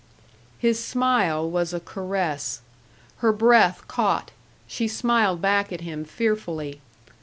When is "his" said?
0.57-0.83